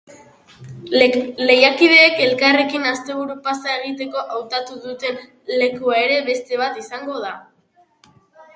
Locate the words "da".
7.29-7.35